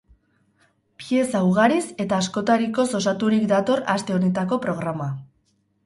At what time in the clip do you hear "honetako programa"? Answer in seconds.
4.21-5.17